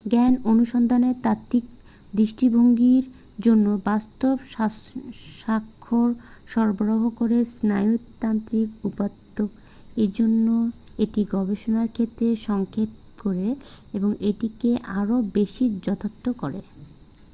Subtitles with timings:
[0.05, 1.65] জ্ঞান অনুসন্ধানের তাত্ত্বিক
[2.13, 3.03] দৃষ্টিভংগীর
[3.39, 4.35] জন্য বাস্তব
[5.35, 5.97] স্বাক্ষ্য
[6.47, 9.37] সরবরাহ করে স্নায়ুতাত্ত্বিক উপাত্ত
[9.97, 10.47] এজন্য
[10.97, 12.89] এটি গবেষণার ক্ষেত্র সংক্ষেপ
[13.19, 13.47] করে
[13.93, 14.71] এবং এটিকে
[14.99, 16.61] আরো বেশী যথার্থ করে